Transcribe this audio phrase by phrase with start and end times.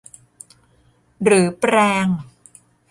[1.23, 2.07] หรือแปรง